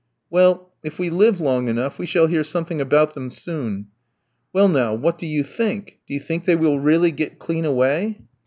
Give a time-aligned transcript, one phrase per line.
[0.31, 3.89] "Well, if we live long enough, we shall hear something about them soon."
[4.51, 5.99] "Well, now, what do you think?
[6.07, 8.19] Do you think they really will get clean away?"